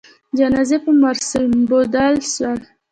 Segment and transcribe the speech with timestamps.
[0.37, 2.59] جنازې په مراسموبدل سول.